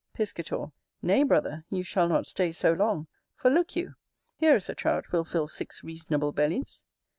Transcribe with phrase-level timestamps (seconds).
[0.15, 0.71] Piscator.
[1.03, 3.05] Nay, brother, you shall not stay so long;
[3.35, 3.93] for, look you!
[4.33, 6.83] here is a Trout will fill six reasonable bellies.